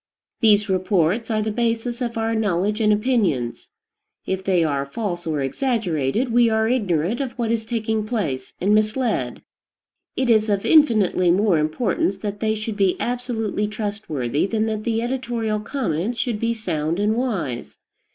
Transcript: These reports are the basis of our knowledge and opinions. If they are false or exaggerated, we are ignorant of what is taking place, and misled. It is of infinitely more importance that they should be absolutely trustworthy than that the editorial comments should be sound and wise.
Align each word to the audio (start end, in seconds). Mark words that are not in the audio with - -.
These 0.39 0.67
reports 0.67 1.29
are 1.29 1.43
the 1.43 1.51
basis 1.51 2.01
of 2.01 2.17
our 2.17 2.33
knowledge 2.33 2.81
and 2.81 2.91
opinions. 2.91 3.69
If 4.25 4.43
they 4.43 4.63
are 4.63 4.83
false 4.83 5.27
or 5.27 5.41
exaggerated, 5.41 6.33
we 6.33 6.49
are 6.49 6.67
ignorant 6.67 7.21
of 7.21 7.33
what 7.33 7.51
is 7.51 7.65
taking 7.65 8.07
place, 8.07 8.55
and 8.59 8.73
misled. 8.73 9.43
It 10.15 10.27
is 10.27 10.49
of 10.49 10.65
infinitely 10.65 11.29
more 11.29 11.59
importance 11.59 12.17
that 12.17 12.39
they 12.39 12.55
should 12.55 12.77
be 12.77 12.97
absolutely 12.99 13.67
trustworthy 13.67 14.47
than 14.47 14.65
that 14.65 14.85
the 14.85 15.03
editorial 15.03 15.59
comments 15.59 16.17
should 16.19 16.39
be 16.39 16.55
sound 16.55 16.97
and 16.99 17.15
wise. 17.15 17.77